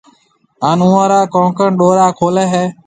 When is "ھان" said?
0.63-0.77